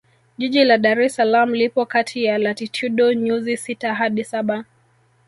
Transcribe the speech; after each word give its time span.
Jiji 0.39 0.63
la 0.63 0.77
Dar 0.77 0.99
es 1.01 1.15
Salaam 1.15 1.51
lipo 1.53 1.85
kati 1.85 2.23
ya 2.23 2.37
Latitudo 2.37 3.13
nyuzi 3.13 3.57
sita 3.57 3.95
hadi 3.95 4.23
saba 4.23 4.65